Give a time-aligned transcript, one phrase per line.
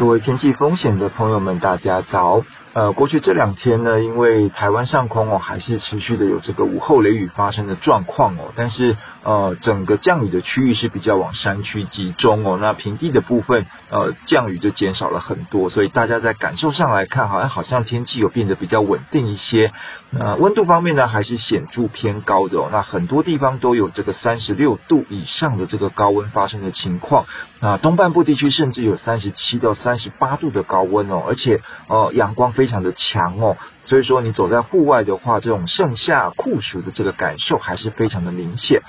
[0.00, 2.42] 各位天气风险的朋友们，大家早。
[2.72, 19.72] 呃，过去这两天呢，因为台湾上空哦还是持续的有这个午后雷雨发生的状况哦，但是呃整个降雨的区域是比较往山区集中哦，那平地的部分呃降雨就减少了很多，所以大家在感受上来看，好像好像天气有变得比较稳定一些。
[20.16, 27.26] 呃，温度方面呢还是显著偏高的哦，那很多地方都有这个三十六度以上的这个高温发生的情况，
[27.60, 32.54] 那东半部地区甚至有三十七到三十八度的高温哦，而且呃阳光。
[32.60, 38.82] 非常的强哦，所以说你走在户外的话，这种盛夏酷暑的这个感受还是非常的明显。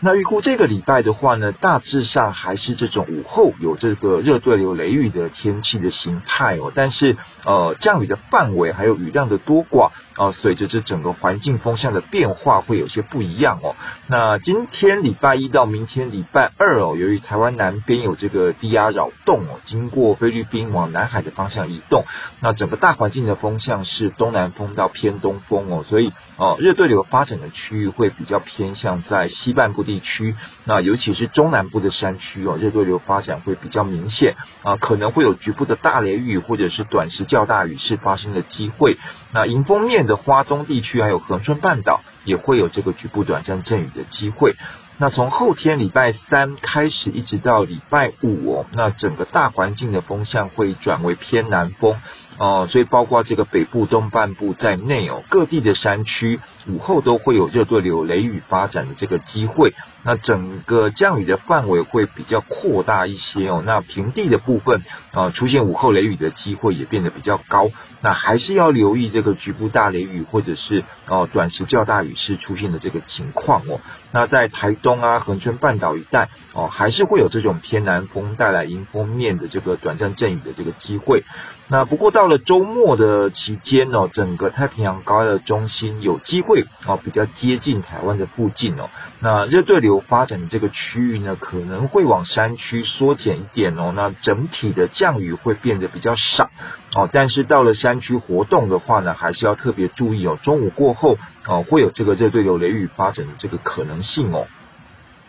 [0.00, 13.74] 那预估这个礼拜的话呢，大致上还是这种午后有这个热对流雷雨的天气的形态哦，但是呃降雨的范围还有雨量的多寡啊，随着这整个环境风向的变化会有些不一样哦。
[14.06, 22.04] 那今天礼拜一到明天礼拜二哦，由于台湾南边有这个低压扰动哦，经过菲律宾往南海的方向移动，
[22.40, 29.87] 那整个大环境的风向是东南风到偏东风哦，所以哦热对流发展的区域会比较偏向在西半部。
[29.88, 30.36] 地区，
[30.66, 38.98] 那尤其是中南部的山区哦，热对流发展会比较明显啊，可能会有局部的大雷雨或者是短时较大雨势发生的机会。
[39.32, 44.54] 那迎风面的花东地区还有恒春半岛也会有这个局部短暂阵雨的机会。
[45.00, 52.00] 那从后天礼拜三开始，一直到礼拜五哦，那整个大环境的风向会转为偏南风
[52.36, 59.72] 哦，所以包括这个北部东半部在内哦，各地的山区午后都会有热对流雷雨发展的这个机会。
[60.04, 63.62] 那整个降雨的范围会比较扩大一些哦。
[63.64, 67.70] 那平地的部分啊，出现午后雷雨的机会也变得比较高。
[68.00, 73.80] 那还是要留意这个局部大雷雨或者是哦短时较大雨势出现的这个情况哦。
[74.10, 74.87] 那在台东。
[74.88, 81.24] 东啊，恒春半岛一带哦，还是会有这种偏南风带来迎风面的这个短暂阵雨的这个机会。
[81.70, 88.88] 那不过到了周末的期间哦，整个太平洋高压的中心有机会哦，比较接近台湾的附近哦。
[89.20, 93.92] 那热对流发展的这个区域呢，可能会往山区缩减一点哦。
[93.94, 96.48] 那整体的降雨会变得比较少
[96.94, 97.10] 哦。
[97.12, 100.38] 但是到了山区活动的话呢，还是要特别注意哦。
[100.42, 104.46] 中午过后哦，会有这个热对流雷雨发展的这个可能性哦。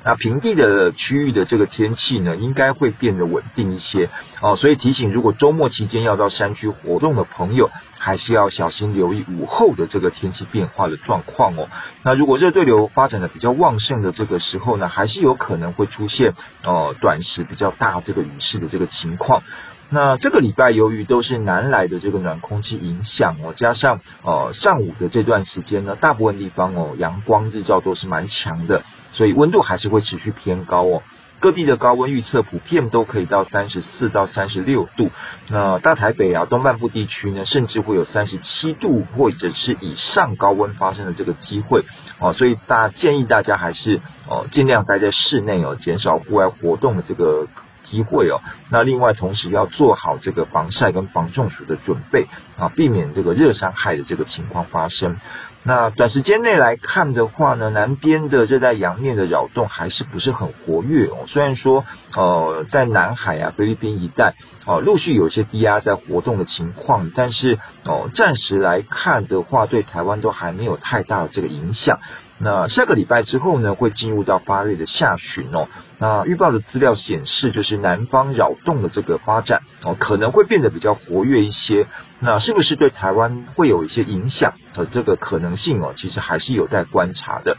[0.03, 4.09] 那平地的区域的这个天气呢，应该会变得稳定一些
[4.41, 11.67] 哦，所以提醒，如果周末期间要到山区活动的朋友，还是要小心留意午后的这个天气变化的状况哦。
[12.03, 16.33] 那如果热对流发展的比较旺盛的这个时候呢，还是有可能会出现
[16.63, 19.43] 哦短时比较大这个雨势的这个情况。
[19.91, 28.83] 那这个礼拜由于都是南来的这个暖空气影响哦，加上呃上午的这段时间呢，大部分地方哦阳光日照都是蛮强的，
[29.13, 31.01] 所以温度还是会持续偏高哦。
[31.39, 35.09] 各地的高温预测普遍都可以到三十四到三十六度，
[35.49, 41.83] 那大台北啊东半部地区呢，甚至会有三十七度或者是以上高温发生的这个机会
[42.19, 47.47] 哦，所以大建议大家还是哦尽量待在室内哦，减少户外活动的这个。
[47.83, 55.17] 机会哦，那另外同时要做好这个防晒跟防中暑的准备啊，避免这个热伤害的这个情况发生。
[55.61, 61.25] 那短时间内来看的话呢，南边的热带洋面的扰动还是不是很活跃哦。
[61.27, 71.99] 虽然说呃在南海啊菲律宾一带哦陆续有一些低压在活动的情况，但是哦暂时来看的话，对台湾都还没有太大的这个影响。
[72.41, 75.67] 那下个礼拜之后呢，会进入到八月的下旬哦。
[75.97, 81.85] 那预报的资料显示，就是南方扰动的这个发展哦，可能会变得比较活跃一些。
[82.21, 85.93] 那是不是对台湾会有一些影响的这个可能性哦？
[85.95, 87.57] 其实还是有待观察的。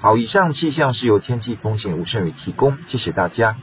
[0.00, 3.56] 好，以上气象是由天气风险吴胜宇提供，谢谢大家。